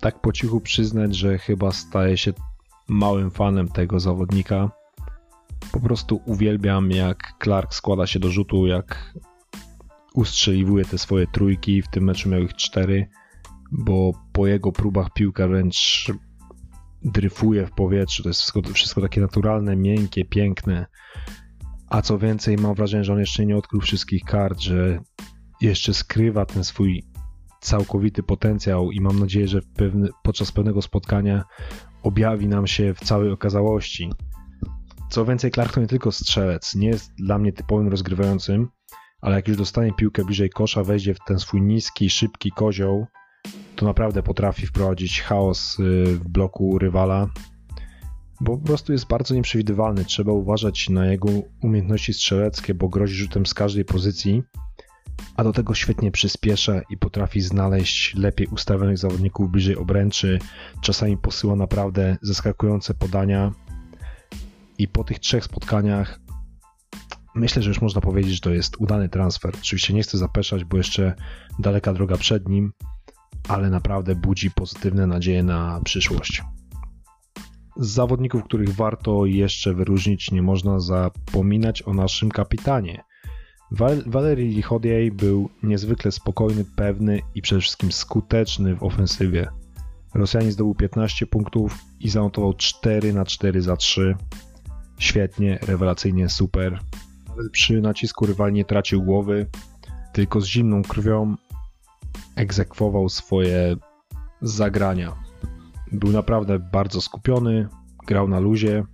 tak 0.00 0.20
po 0.20 0.32
cichu 0.32 0.60
przyznać, 0.60 1.16
że 1.16 1.38
chyba 1.38 1.72
staje 1.72 2.16
się 2.16 2.32
małym 2.88 3.30
fanem 3.30 3.68
tego 3.68 4.00
zawodnika. 4.00 4.70
Po 5.72 5.80
prostu 5.80 6.20
uwielbiam, 6.24 6.90
jak 6.90 7.32
Clark 7.42 7.74
składa 7.74 8.06
się 8.06 8.18
do 8.18 8.30
rzutu, 8.30 8.66
jak 8.66 9.14
ustrzeliwuje 10.14 10.84
te 10.84 10.98
swoje 10.98 11.26
trójki. 11.26 11.82
W 11.82 11.88
tym 11.88 12.04
meczu 12.04 12.28
miał 12.28 12.40
ich 12.40 12.54
cztery, 12.54 13.08
bo 13.72 14.12
po 14.32 14.46
jego 14.46 14.72
próbach 14.72 15.12
piłka 15.12 15.48
wręcz 15.48 16.06
dryfuje 17.02 17.66
w 17.66 17.72
powietrzu. 17.72 18.22
To 18.22 18.28
jest 18.28 18.40
wszystko, 18.40 18.62
wszystko 18.62 19.00
takie 19.00 19.20
naturalne, 19.20 19.76
miękkie, 19.76 20.24
piękne. 20.24 20.86
A 21.90 22.02
co 22.02 22.18
więcej, 22.18 22.56
mam 22.56 22.74
wrażenie, 22.74 23.04
że 23.04 23.12
on 23.12 23.18
jeszcze 23.18 23.46
nie 23.46 23.56
odkrył 23.56 23.80
wszystkich 23.80 24.24
kart, 24.24 24.60
że 24.60 25.00
jeszcze 25.60 25.94
skrywa 25.94 26.46
ten 26.46 26.64
swój 26.64 27.04
całkowity 27.60 28.22
potencjał 28.22 28.92
i 28.92 29.00
mam 29.00 29.20
nadzieję, 29.20 29.48
że 29.48 29.60
pewny, 29.76 30.08
podczas 30.22 30.52
pewnego 30.52 30.82
spotkania 30.82 31.44
objawi 32.02 32.48
nam 32.48 32.66
się 32.66 32.94
w 32.94 33.00
całej 33.00 33.30
okazałości. 33.30 34.10
Co 35.10 35.24
więcej, 35.24 35.50
Clark 35.50 35.74
to 35.74 35.80
nie 35.80 35.86
tylko 35.86 36.12
strzelec, 36.12 36.74
nie 36.74 36.88
jest 36.88 37.12
dla 37.18 37.38
mnie 37.38 37.52
typowym 37.52 37.88
rozgrywającym, 37.88 38.68
ale 39.20 39.36
jak 39.36 39.48
już 39.48 39.56
dostanie 39.56 39.92
piłkę 39.92 40.24
bliżej 40.24 40.50
kosza, 40.50 40.84
wejdzie 40.84 41.14
w 41.14 41.18
ten 41.26 41.38
swój 41.38 41.62
niski, 41.62 42.10
szybki 42.10 42.50
kozioł, 42.50 43.06
to 43.76 43.86
naprawdę 43.86 44.22
potrafi 44.22 44.66
wprowadzić 44.66 45.22
chaos 45.22 45.78
y, 45.80 46.04
w 46.06 46.28
bloku 46.28 46.78
rywala, 46.78 47.28
bo 48.40 48.56
po 48.58 48.66
prostu 48.66 48.92
jest 48.92 49.06
bardzo 49.06 49.34
nieprzewidywalny. 49.34 50.04
Trzeba 50.04 50.32
uważać 50.32 50.88
na 50.88 51.06
jego 51.06 51.28
umiejętności 51.62 52.12
strzeleckie, 52.12 52.74
bo 52.74 52.88
grozi 52.88 53.14
rzutem 53.14 53.46
z 53.46 53.54
każdej 53.54 53.84
pozycji, 53.84 54.42
a 55.36 55.44
do 55.44 55.52
tego 55.52 55.74
świetnie 55.74 56.10
przyspiesza 56.10 56.80
i 56.90 56.96
potrafi 56.96 57.40
znaleźć 57.40 58.14
lepiej 58.14 58.46
ustawionych 58.46 58.98
zawodników 58.98 59.50
bliżej 59.50 59.76
obręczy. 59.76 60.38
Czasami 60.80 61.16
posyła 61.16 61.56
naprawdę 61.56 62.16
zaskakujące 62.22 62.94
podania. 62.94 63.52
I 64.78 64.88
po 64.88 65.04
tych 65.04 65.18
trzech 65.18 65.44
spotkaniach 65.44 66.20
myślę, 67.34 67.62
że 67.62 67.68
już 67.70 67.80
można 67.80 68.00
powiedzieć, 68.00 68.34
że 68.34 68.40
to 68.40 68.50
jest 68.50 68.76
udany 68.76 69.08
transfer. 69.08 69.52
Oczywiście 69.58 69.94
nie 69.94 70.02
chcę 70.02 70.18
zapeszać, 70.18 70.64
bo 70.64 70.76
jeszcze 70.76 71.14
daleka 71.58 71.92
droga 71.92 72.16
przed 72.16 72.48
nim, 72.48 72.72
ale 73.48 73.70
naprawdę 73.70 74.14
budzi 74.14 74.50
pozytywne 74.50 75.06
nadzieje 75.06 75.42
na 75.42 75.80
przyszłość. 75.84 76.42
Z 77.76 77.86
zawodników, 77.88 78.44
których 78.44 78.74
warto 78.74 79.26
jeszcze 79.26 79.74
wyróżnić, 79.74 80.30
nie 80.30 80.42
można 80.42 80.80
zapominać 80.80 81.82
o 81.82 81.94
naszym 81.94 82.30
kapitanie. 82.30 83.04
Val 83.70 84.02
Valery 84.06 84.44
Lichodiej 84.44 85.12
był 85.12 85.48
niezwykle 85.62 86.12
spokojny, 86.12 86.64
pewny 86.76 87.20
i 87.34 87.42
przede 87.42 87.60
wszystkim 87.60 87.92
skuteczny 87.92 88.76
w 88.76 88.82
ofensywie. 88.82 89.48
Rosjanin 90.14 90.52
zdobył 90.52 90.74
15 90.74 91.26
punktów 91.26 91.78
i 92.00 92.08
zanotował 92.08 92.54
4 92.54 93.12
na 93.12 93.24
4 93.24 93.62
za 93.62 93.76
3. 93.76 94.14
Świetnie, 94.98 95.58
rewelacyjnie, 95.62 96.28
super. 96.28 96.80
Nawet 97.28 97.52
przy 97.52 97.80
nacisku 97.80 98.26
rywal 98.26 98.52
nie 98.52 98.64
tracił 98.64 99.02
głowy, 99.02 99.46
tylko 100.12 100.40
z 100.40 100.46
zimną 100.46 100.82
krwią 100.82 101.36
egzekwował 102.36 103.08
swoje 103.08 103.76
zagrania. 104.42 105.25
Był 105.96 106.12
naprawdę 106.12 106.58
bardzo 106.58 107.00
skupiony, 107.00 107.68
grał 108.06 108.28
na 108.28 108.40
luzie 108.40 108.84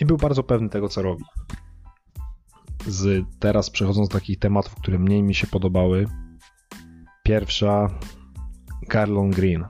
i 0.00 0.04
był 0.04 0.16
bardzo 0.16 0.42
pewny 0.42 0.68
tego, 0.68 0.88
co 0.88 1.02
robi. 1.02 1.24
Z 2.86 3.26
teraz 3.38 3.70
przechodząc 3.70 4.08
do 4.08 4.18
takich 4.18 4.38
tematów, 4.38 4.74
które 4.74 4.98
mniej 4.98 5.22
mi 5.22 5.34
się 5.34 5.46
podobały. 5.46 6.06
Pierwsza, 7.22 7.88
Garlon 8.88 9.30
Green. 9.30 9.64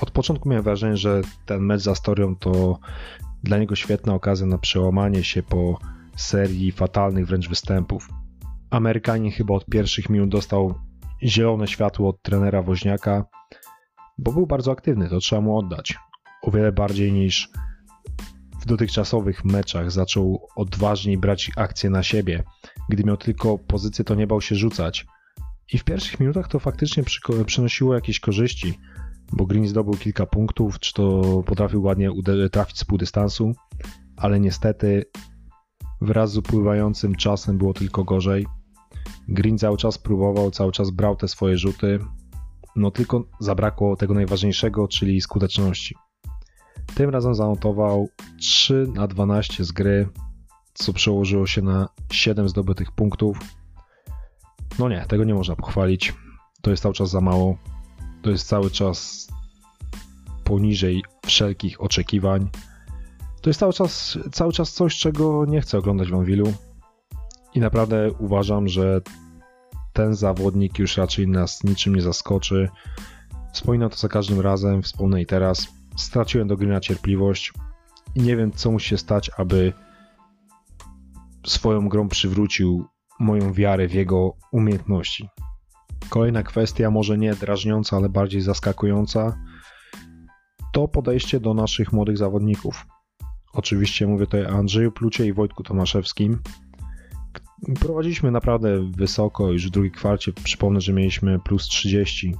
Od 0.00 0.10
początku 0.10 0.48
miałem 0.48 0.64
wrażenie, 0.64 0.96
że 0.96 1.20
ten 1.46 1.60
mecz 1.60 1.80
z 1.80 1.88
Astorią 1.88 2.36
to 2.36 2.78
dla 3.42 3.58
niego 3.58 3.76
świetna 3.76 4.14
okazja 4.14 4.46
na 4.46 4.58
przełamanie 4.58 5.24
się 5.24 5.42
po 5.42 5.78
serii 6.16 6.72
fatalnych 6.72 7.26
wręcz 7.26 7.48
występów. 7.48 8.08
Amerykanin 8.70 9.30
chyba 9.30 9.54
od 9.54 9.66
pierwszych 9.66 10.10
minut 10.10 10.28
dostał 10.28 10.74
zielone 11.22 11.68
światło 11.68 12.08
od 12.08 12.22
trenera 12.22 12.62
Woźniaka, 12.62 13.24
bo 14.18 14.32
był 14.32 14.46
bardzo 14.46 14.72
aktywny, 14.72 15.08
to 15.08 15.18
trzeba 15.18 15.42
mu 15.42 15.58
oddać. 15.58 15.94
O 16.42 16.50
wiele 16.50 16.72
bardziej 16.72 17.12
niż 17.12 17.50
w 18.60 18.66
dotychczasowych 18.66 19.44
meczach 19.44 19.90
zaczął 19.90 20.46
odważniej 20.56 21.18
brać 21.18 21.50
akcję 21.56 21.90
na 21.90 22.02
siebie. 22.02 22.44
Gdy 22.88 23.04
miał 23.04 23.16
tylko 23.16 23.58
pozycję, 23.58 24.04
to 24.04 24.14
nie 24.14 24.26
bał 24.26 24.40
się 24.40 24.54
rzucać. 24.54 25.06
I 25.72 25.78
w 25.78 25.84
pierwszych 25.84 26.20
minutach 26.20 26.48
to 26.48 26.58
faktycznie 26.58 27.02
przynosiło 27.46 27.94
jakieś 27.94 28.20
korzyści, 28.20 28.78
bo 29.32 29.46
Green 29.46 29.68
zdobył 29.68 29.94
kilka 29.94 30.26
punktów, 30.26 30.78
czy 30.78 30.94
to 30.94 31.22
potrafił 31.46 31.82
ładnie 31.82 32.10
trafić 32.52 32.78
z 32.78 32.84
pół 32.84 32.98
dystansu, 32.98 33.52
ale 34.16 34.40
niestety 34.40 35.04
wraz 36.00 36.32
z 36.32 36.36
upływającym 36.36 37.14
czasem 37.14 37.58
było 37.58 37.74
tylko 37.74 38.04
gorzej. 38.04 38.46
Green 39.28 39.58
cały 39.58 39.76
czas 39.76 39.98
próbował, 39.98 40.50
cały 40.50 40.72
czas 40.72 40.90
brał 40.90 41.16
te 41.16 41.28
swoje 41.28 41.58
rzuty, 41.58 41.98
no 42.78 42.90
tylko 42.90 43.24
zabrakło 43.40 43.96
tego 43.96 44.14
najważniejszego, 44.14 44.88
czyli 44.88 45.20
skuteczności. 45.20 45.94
Tym 46.94 47.10
razem 47.10 47.34
zanotował 47.34 48.08
3 48.38 48.86
na 48.94 49.06
12 49.06 49.64
z 49.64 49.72
gry, 49.72 50.08
co 50.74 50.92
przełożyło 50.92 51.46
się 51.46 51.62
na 51.62 51.88
7 52.12 52.48
zdobytych 52.48 52.92
punktów. 52.92 53.38
No 54.78 54.88
nie, 54.88 55.04
tego 55.08 55.24
nie 55.24 55.34
można 55.34 55.56
pochwalić. 55.56 56.14
To 56.62 56.70
jest 56.70 56.82
cały 56.82 56.94
czas 56.94 57.10
za 57.10 57.20
mało. 57.20 57.58
To 58.22 58.30
jest 58.30 58.48
cały 58.48 58.70
czas 58.70 59.28
poniżej 60.44 61.02
wszelkich 61.26 61.82
oczekiwań. 61.82 62.50
To 63.40 63.50
jest 63.50 63.60
cały 63.60 63.72
czas, 63.72 64.18
cały 64.32 64.52
czas 64.52 64.72
coś, 64.72 64.98
czego 64.98 65.44
nie 65.44 65.60
chcę 65.60 65.78
oglądać 65.78 66.10
w 66.10 66.14
Anvilu. 66.14 66.52
I 67.54 67.60
naprawdę 67.60 68.10
uważam, 68.18 68.68
że 68.68 69.00
ten 69.98 70.14
zawodnik 70.14 70.78
już 70.78 70.96
raczej 70.96 71.28
nas 71.28 71.64
niczym 71.64 71.94
nie 71.94 72.02
zaskoczy. 72.02 72.68
Wspominam 73.52 73.90
to 73.90 73.96
za 73.96 74.08
każdym 74.08 74.40
razem, 74.40 74.82
wspomnę 74.82 75.22
i 75.22 75.26
teraz. 75.26 75.68
Straciłem 75.96 76.48
do 76.48 76.56
gry 76.56 76.68
na 76.68 76.80
cierpliwość 76.80 77.52
i 78.14 78.22
nie 78.22 78.36
wiem, 78.36 78.52
co 78.52 78.70
musi 78.70 78.88
się 78.88 78.98
stać, 78.98 79.30
aby 79.36 79.72
swoją 81.46 81.88
grą 81.88 82.08
przywrócił 82.08 82.84
moją 83.20 83.52
wiarę 83.52 83.88
w 83.88 83.94
jego 83.94 84.32
umiejętności. 84.52 85.28
Kolejna 86.08 86.42
kwestia, 86.42 86.90
może 86.90 87.18
nie 87.18 87.34
drażniąca, 87.34 87.96
ale 87.96 88.08
bardziej 88.08 88.40
zaskakująca, 88.40 89.38
to 90.72 90.88
podejście 90.88 91.40
do 91.40 91.54
naszych 91.54 91.92
młodych 91.92 92.18
zawodników. 92.18 92.86
Oczywiście 93.52 94.06
mówię 94.06 94.26
tutaj 94.26 94.46
o 94.46 94.48
Andrzeju 94.58 94.92
Plucie 94.92 95.26
i 95.26 95.32
Wojtku 95.32 95.62
Tomaszewskim. 95.62 96.38
Prowadziliśmy 97.80 98.30
naprawdę 98.30 98.90
wysoko, 98.90 99.52
już 99.52 99.66
w 99.66 99.70
drugiej 99.70 99.92
kwarcie 99.92 100.32
przypomnę, 100.32 100.80
że 100.80 100.92
mieliśmy 100.92 101.38
plus 101.38 101.62
30 101.62 102.34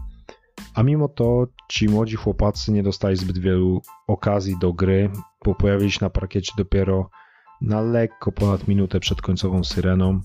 a 0.75 0.83
mimo 0.83 1.09
to 1.09 1.47
ci 1.69 1.89
młodzi 1.89 2.17
chłopacy 2.17 2.73
nie 2.73 2.83
dostali 2.83 3.17
zbyt 3.17 3.39
wielu 3.39 3.83
okazji 4.07 4.57
do 4.61 4.73
gry, 4.73 5.11
bo 5.45 5.55
pojawili 5.55 5.91
się 5.91 5.99
na 6.03 6.11
parkiecie 6.11 6.53
dopiero 6.57 7.11
na 7.61 7.81
lekko 7.81 8.33
ponad 8.33 8.69
minutę 8.69 9.01
przed 9.01 9.23
końcową 9.23 9.65
syreną. 9.65 10.21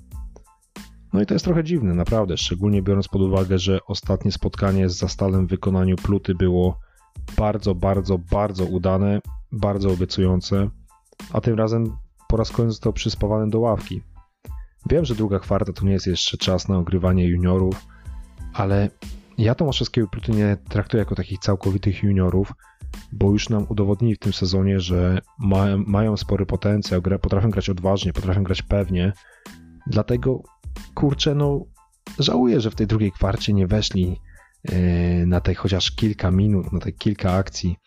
No 1.13 1.21
i 1.21 1.25
to 1.25 1.33
jest 1.33 1.45
trochę 1.45 1.63
dziwne, 1.63 1.93
naprawdę, 1.93 2.37
szczególnie 2.37 2.81
biorąc 2.81 3.07
pod 3.07 3.21
uwagę, 3.21 3.59
że 3.59 3.79
ostatnie 3.87 4.31
spotkanie 4.31 4.89
z 4.89 4.97
zastalem 4.97 5.47
w 5.47 5.49
wykonaniu 5.49 5.95
Pluty 5.95 6.35
było 6.35 6.79
bardzo, 7.37 7.75
bardzo, 7.75 8.17
bardzo 8.17 8.65
udane, 8.65 9.21
bardzo 9.51 9.91
obiecujące, 9.91 10.69
a 11.33 11.41
tym 11.41 11.55
razem 11.55 11.97
po 12.27 12.37
raz 12.37 12.51
kolejny 12.51 12.71
został 12.71 12.93
przyspawany 12.93 13.49
do 13.49 13.59
ławki. 13.59 14.01
Wiem, 14.89 15.05
że 15.05 15.15
druga 15.15 15.39
kwarta 15.39 15.73
to 15.73 15.85
nie 15.85 15.91
jest 15.91 16.07
jeszcze 16.07 16.37
czas 16.37 16.67
na 16.67 16.77
ogrywanie 16.77 17.27
juniorów, 17.27 17.85
ale 18.53 18.89
ja 19.37 19.55
Tomaszewskiego 19.55 20.07
Pluty 20.07 20.31
nie 20.31 20.57
traktuję 20.69 20.99
jako 20.99 21.15
takich 21.15 21.39
całkowitych 21.39 22.03
juniorów, 22.03 22.53
bo 23.11 23.31
już 23.31 23.49
nam 23.49 23.65
udowodnili 23.69 24.15
w 24.15 24.19
tym 24.19 24.33
sezonie, 24.33 24.79
że 24.79 25.21
ma, 25.39 25.65
mają 25.77 26.17
spory 26.17 26.45
potencjał, 26.45 27.01
gra, 27.01 27.19
potrafią 27.19 27.49
grać 27.49 27.69
odważnie, 27.69 28.13
potrafią 28.13 28.43
grać 28.43 28.61
pewnie. 28.61 29.13
Dlatego, 29.87 30.41
kurczę, 30.93 31.35
no 31.35 31.65
żałuję, 32.19 32.61
że 32.61 32.71
w 32.71 32.75
tej 32.75 32.87
drugiej 32.87 33.11
kwarcie 33.11 33.53
nie 33.53 33.67
weszli 33.67 34.19
yy, 34.69 35.25
na 35.27 35.41
te 35.41 35.53
chociaż 35.55 35.91
kilka 35.91 36.31
minut, 36.31 36.73
na 36.73 36.79
te 36.79 36.91
kilka 36.91 37.31
akcji, 37.31 37.77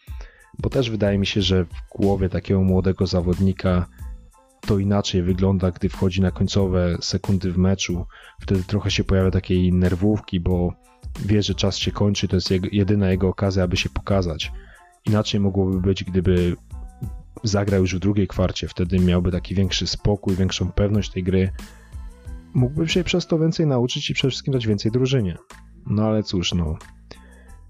bo 0.58 0.70
też 0.70 0.90
wydaje 0.90 1.18
mi 1.18 1.26
się, 1.26 1.42
że 1.42 1.64
w 1.64 1.96
głowie 1.96 2.28
takiego 2.28 2.62
młodego 2.62 3.06
zawodnika 3.06 3.86
to 4.66 4.78
inaczej 4.78 5.22
wygląda, 5.22 5.70
gdy 5.70 5.88
wchodzi 5.88 6.20
na 6.20 6.30
końcowe 6.30 6.96
sekundy 7.00 7.52
w 7.52 7.58
meczu. 7.58 8.06
Wtedy 8.40 8.64
trochę 8.64 8.90
się 8.90 9.04
pojawia 9.04 9.30
takiej 9.30 9.72
nerwówki, 9.72 10.40
bo 10.40 10.72
wie, 11.20 11.42
że 11.42 11.54
czas 11.54 11.76
się 11.76 11.92
kończy, 11.92 12.28
to 12.28 12.36
jest 12.36 12.50
jedyna 12.72 13.10
jego 13.10 13.28
okazja, 13.28 13.64
aby 13.64 13.76
się 13.76 13.88
pokazać. 13.88 14.52
Inaczej 15.06 15.40
mogłoby 15.40 15.80
być, 15.80 16.04
gdyby 16.04 16.56
zagrał 17.42 17.80
już 17.80 17.94
w 17.94 17.98
drugiej 17.98 18.28
kwarcie, 18.28 18.68
wtedy 18.68 18.98
miałby 18.98 19.32
taki 19.32 19.54
większy 19.54 19.86
spokój, 19.86 20.36
większą 20.36 20.72
pewność 20.72 21.10
tej 21.10 21.22
gry. 21.22 21.52
Mógłby 22.54 22.88
się 22.88 23.04
przez 23.04 23.26
to 23.26 23.38
więcej 23.38 23.66
nauczyć 23.66 24.10
i 24.10 24.14
przede 24.14 24.30
wszystkim 24.30 24.52
dać 24.52 24.66
więcej 24.66 24.92
drużynie. 24.92 25.36
No 25.86 26.04
ale 26.04 26.22
cóż, 26.22 26.54
no. 26.54 26.76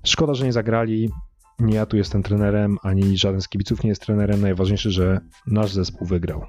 Szkoda, 0.04 0.34
że 0.34 0.44
nie 0.44 0.52
zagrali. 0.52 1.10
Nie 1.58 1.74
ja 1.74 1.86
tu 1.86 1.96
jestem 1.96 2.22
trenerem, 2.22 2.78
ani 2.82 3.18
żaden 3.18 3.40
z 3.40 3.48
kibiców 3.48 3.84
nie 3.84 3.88
jest 3.88 4.02
trenerem. 4.02 4.40
Najważniejsze, 4.40 4.90
że 4.90 5.20
nasz 5.46 5.72
zespół 5.72 6.06
wygrał. 6.06 6.46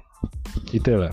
I 0.72 0.80
tyle. 0.80 1.12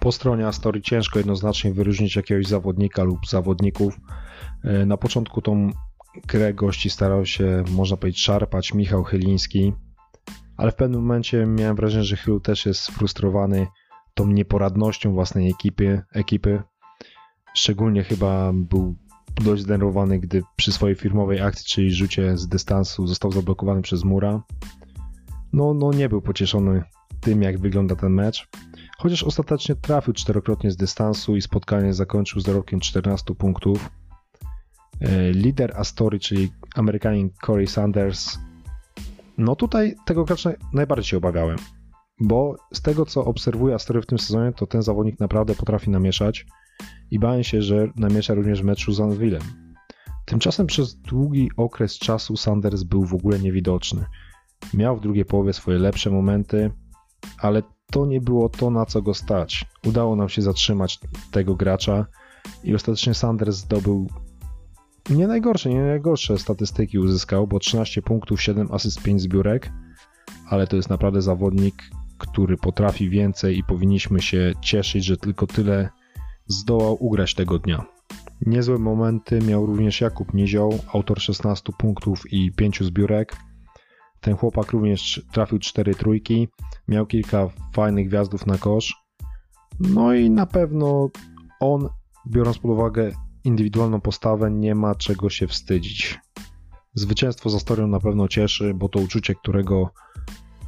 Po 0.00 0.12
stronie 0.12 0.46
Astorii 0.46 0.82
ciężko 0.82 1.18
jednoznacznie 1.18 1.72
wyróżnić 1.72 2.16
jakiegoś 2.16 2.46
zawodnika 2.46 3.02
lub 3.02 3.26
zawodników. 3.26 4.00
E, 4.64 4.86
na 4.86 4.96
początku 4.96 5.42
tą 5.42 5.70
grę 6.26 6.54
gości 6.54 6.90
starał 6.90 7.26
się, 7.26 7.64
można 7.70 7.96
powiedzieć, 7.96 8.22
szarpać 8.22 8.74
Michał 8.74 9.04
Chyliński, 9.04 9.72
ale 10.56 10.72
w 10.72 10.74
pewnym 10.74 11.00
momencie 11.00 11.46
miałem 11.46 11.76
wrażenie, 11.76 12.04
że 12.04 12.16
Chylu 12.16 12.40
też 12.40 12.66
jest 12.66 12.80
sfrustrowany 12.80 13.66
tą 14.14 14.26
nieporadnością 14.26 15.12
własnej 15.12 15.50
ekipy, 15.50 16.02
ekipy. 16.12 16.62
Szczególnie 17.54 18.02
chyba 18.02 18.52
był 18.54 18.96
dość 19.44 19.62
zdenerwowany, 19.62 20.18
gdy 20.18 20.42
przy 20.56 20.72
swojej 20.72 20.96
firmowej 20.96 21.40
akcji, 21.40 21.66
czyli 21.66 21.90
rzucie 21.90 22.38
z 22.38 22.48
dystansu, 22.48 23.06
został 23.06 23.32
zablokowany 23.32 23.82
przez 23.82 24.04
Mura. 24.04 24.42
No, 25.52 25.74
no 25.74 25.90
nie 25.92 26.08
był 26.08 26.22
pocieszony 26.22 26.82
tym, 27.20 27.42
jak 27.42 27.58
wygląda 27.58 27.96
ten 27.96 28.12
mecz. 28.12 28.48
Chociaż 28.98 29.22
ostatecznie 29.22 29.74
trafił 29.74 30.12
czterokrotnie 30.12 30.70
z 30.70 30.76
dystansu 30.76 31.36
i 31.36 31.42
spotkanie 31.42 31.94
zakończył 31.94 32.40
z 32.40 32.48
rokiem 32.48 32.80
14 32.80 33.34
punktów. 33.34 33.90
E, 35.00 35.30
lider 35.30 35.76
Astory, 35.76 36.18
czyli 36.18 36.52
Amerykanin 36.74 37.30
Corey 37.46 37.66
Sanders, 37.66 38.38
no 39.38 39.56
tutaj 39.56 39.94
tego 40.06 40.24
gracza 40.24 40.52
najbardziej 40.72 41.04
się 41.04 41.16
obawiałem, 41.16 41.58
bo 42.20 42.56
z 42.72 42.82
tego 42.82 43.06
co 43.06 43.24
obserwuję 43.24 43.74
Astory 43.74 44.02
w 44.02 44.06
tym 44.06 44.18
sezonie, 44.18 44.52
to 44.52 44.66
ten 44.66 44.82
zawodnik 44.82 45.20
naprawdę 45.20 45.54
potrafi 45.54 45.90
namieszać 45.90 46.46
i 47.10 47.18
bałem 47.18 47.44
się, 47.44 47.62
że 47.62 47.88
namiesza 47.96 48.34
również 48.34 48.62
w 48.62 48.64
meczu 48.64 48.92
z 48.92 49.00
Anvilem. 49.00 49.42
Tymczasem 50.24 50.66
przez 50.66 50.94
długi 50.94 51.50
okres 51.56 51.98
czasu 51.98 52.36
Sanders 52.36 52.82
był 52.82 53.04
w 53.04 53.14
ogóle 53.14 53.38
niewidoczny. 53.38 54.04
Miał 54.74 54.96
w 54.96 55.00
drugiej 55.00 55.24
połowie 55.24 55.52
swoje 55.52 55.78
lepsze 55.78 56.10
momenty, 56.10 56.70
ale 57.38 57.62
to 57.90 58.06
nie 58.06 58.20
było 58.20 58.48
to, 58.48 58.70
na 58.70 58.86
co 58.86 59.02
go 59.02 59.14
stać. 59.14 59.64
Udało 59.84 60.16
nam 60.16 60.28
się 60.28 60.42
zatrzymać 60.42 61.00
tego 61.30 61.54
gracza 61.54 62.06
i 62.64 62.74
ostatecznie 62.74 63.14
Sanders 63.14 63.56
zdobył 63.56 64.08
nie 65.10 65.26
najgorsze, 65.26 65.70
nie 65.70 65.82
najgorsze 65.82 66.38
statystyki 66.38 66.98
uzyskał, 66.98 67.46
bo 67.46 67.58
13 67.58 68.02
punktów, 68.02 68.42
7 68.42 68.68
asyst, 68.72 69.02
5 69.02 69.22
zbiórek, 69.22 69.72
ale 70.48 70.66
to 70.66 70.76
jest 70.76 70.90
naprawdę 70.90 71.22
zawodnik, 71.22 71.74
który 72.18 72.56
potrafi 72.56 73.10
więcej 73.10 73.58
i 73.58 73.64
powinniśmy 73.64 74.22
się 74.22 74.52
cieszyć, 74.62 75.04
że 75.04 75.16
tylko 75.16 75.46
tyle 75.46 75.90
zdołał 76.46 76.96
ugrać 77.04 77.34
tego 77.34 77.58
dnia. 77.58 77.84
Niezłe 78.46 78.78
momenty 78.78 79.38
miał 79.40 79.66
również 79.66 80.00
Jakub 80.00 80.34
Nizioł, 80.34 80.78
autor 80.92 81.20
16 81.20 81.72
punktów 81.78 82.32
i 82.32 82.52
5 82.52 82.82
zbiórek. 82.82 83.36
Ten 84.20 84.36
chłopak 84.36 84.72
również 84.72 85.26
trafił 85.32 85.58
4 85.58 85.94
trójki, 85.94 86.48
miał 86.88 87.06
kilka 87.06 87.48
fajnych 87.72 88.08
gwiazdów 88.08 88.46
na 88.46 88.58
kosz. 88.58 88.94
No 89.80 90.14
i 90.14 90.30
na 90.30 90.46
pewno 90.46 91.08
on, 91.60 91.88
biorąc 92.30 92.58
pod 92.58 92.70
uwagę 92.70 93.12
indywidualną 93.44 94.00
postawę, 94.00 94.50
nie 94.50 94.74
ma 94.74 94.94
czego 94.94 95.30
się 95.30 95.46
wstydzić. 95.46 96.18
Zwycięstwo 96.94 97.50
za 97.50 97.58
Storią 97.58 97.86
na 97.86 98.00
pewno 98.00 98.28
cieszy, 98.28 98.74
bo 98.74 98.88
to 98.88 98.98
uczucie, 98.98 99.34
którego, 99.34 99.90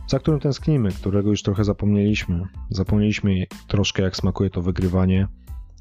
za 0.06 0.18
którym 0.18 0.40
tęsknimy, 0.40 0.92
którego 0.92 1.30
już 1.30 1.42
trochę 1.42 1.64
zapomnieliśmy. 1.64 2.42
Zapomnieliśmy 2.70 3.46
troszkę, 3.68 4.02
jak 4.02 4.16
smakuje 4.16 4.50
to 4.50 4.62
wygrywanie, 4.62 5.28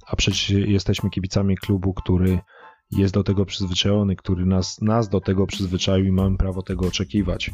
a 0.08 0.16
przecież 0.16 0.50
jesteśmy 0.50 1.10
kibicami 1.10 1.58
klubu, 1.58 1.94
który 1.94 2.40
jest 2.92 3.14
do 3.14 3.24
tego 3.24 3.46
przyzwyczajony, 3.46 4.16
który 4.16 4.46
nas, 4.46 4.82
nas 4.82 5.10
do 5.10 5.22
tego 5.22 5.48
przyzwyczaił 5.48 6.06
i 6.06 6.12
mamy 6.12 6.38
prawo 6.38 6.62
tego 6.62 6.88
oczekiwać. 6.88 7.52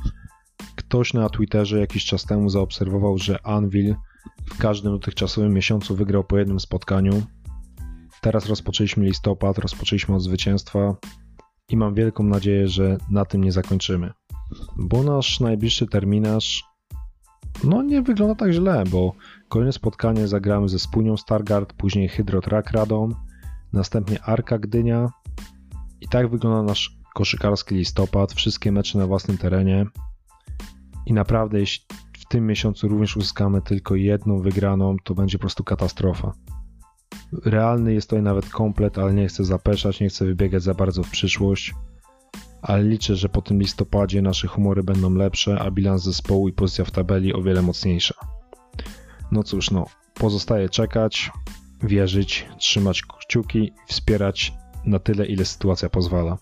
Ktoś 0.75 1.13
na 1.13 1.29
Twitterze 1.29 1.79
jakiś 1.79 2.05
czas 2.05 2.25
temu 2.25 2.49
zaobserwował, 2.49 3.17
że 3.17 3.45
Anvil 3.45 3.95
w 4.45 4.57
każdym 4.57 4.91
dotychczasowym 4.91 5.53
miesiącu 5.53 5.95
wygrał 5.95 6.23
po 6.23 6.37
jednym 6.37 6.59
spotkaniu, 6.59 7.23
Teraz 8.23 8.45
rozpoczęliśmy 8.45 9.05
listopad, 9.05 9.57
rozpoczęliśmy 9.57 10.15
od 10.15 10.23
zwycięstwa 10.23 10.95
i 11.69 11.77
mam 11.77 11.93
wielką 11.93 12.23
nadzieję, 12.23 12.67
że 12.67 12.97
na 13.11 13.25
tym 13.25 13.43
nie 13.43 13.51
zakończymy. 13.51 14.11
Bo 14.77 15.03
nasz 15.03 15.39
najbliższy 15.39 15.87
terminarz 15.87 16.63
no 17.63 17.81
nie 17.81 18.01
wygląda 18.01 18.35
tak 18.35 18.51
źle, 18.51 18.83
bo 18.91 19.13
kolejne 19.53 19.73
spotkanie 19.73 20.27
zagramy 20.27 20.69
ze 20.69 20.79
Spójnią 20.79 21.17
Stargard, 21.17 21.73
później 21.73 22.09
Hydrotrak 22.09 22.71
Radom, 22.71 23.15
następnie 23.73 24.21
Arka 24.23 24.59
Gdynia 24.59 25.09
i 26.01 26.07
tak 26.07 26.29
wygląda 26.29 26.63
nasz 26.63 26.97
koszykarski 27.13 27.75
listopad, 27.75 28.33
wszystkie 28.33 28.71
mecze 28.71 28.97
na 28.97 29.07
własnym 29.07 29.37
terenie 29.37 29.85
i 31.05 31.13
naprawdę 31.13 31.59
jeśli 31.59 31.85
w 32.19 32.25
tym 32.25 32.47
miesiącu 32.47 32.87
również 32.87 33.17
uzyskamy 33.17 33.61
tylko 33.61 33.95
jedną 33.95 34.41
wygraną, 34.41 34.95
to 35.03 35.15
będzie 35.15 35.37
po 35.37 35.41
prostu 35.41 35.63
katastrofa. 35.63 36.33
Realny 37.45 37.93
jest 37.93 38.09
tutaj 38.09 38.23
nawet 38.23 38.49
komplet, 38.49 38.97
ale 38.97 39.13
nie 39.13 39.27
chcę 39.27 39.43
zapeszać, 39.43 39.99
nie 39.99 40.09
chcę 40.09 40.25
wybiegać 40.25 40.63
za 40.63 40.73
bardzo 40.73 41.03
w 41.03 41.09
przyszłość. 41.09 41.73
Ale 42.61 42.83
liczę, 42.83 43.15
że 43.15 43.29
po 43.29 43.41
tym 43.41 43.59
listopadzie 43.59 44.21
nasze 44.21 44.47
humory 44.47 44.83
będą 44.83 45.13
lepsze, 45.13 45.59
a 45.59 45.71
bilans 45.71 46.03
zespołu 46.03 46.47
i 46.47 46.53
pozycja 46.53 46.85
w 46.85 46.91
tabeli 46.91 47.33
o 47.33 47.41
wiele 47.41 47.61
mocniejsza. 47.61 48.42
No 49.33 49.43
cóż, 49.43 49.71
no, 49.71 49.85
pozostaje 50.13 50.69
czekać, 50.69 51.31
wierzyć, 51.83 52.45
trzymać 52.57 53.01
kciuki 53.01 53.73
wspierać 53.87 54.53
na 54.85 54.99
tyle, 54.99 55.25
ile 55.25 55.45
sytuacja 55.45 55.89
pozwala. 55.89 56.37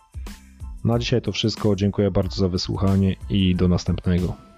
Na 0.83 0.99
dzisiaj 0.99 1.21
to 1.21 1.31
wszystko. 1.31 1.75
Dziękuję 1.75 2.11
bardzo 2.11 2.35
za 2.35 2.47
wysłuchanie 2.47 3.15
i 3.29 3.55
do 3.55 3.67
następnego. 3.67 4.50